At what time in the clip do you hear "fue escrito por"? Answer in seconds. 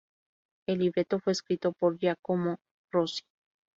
1.19-1.99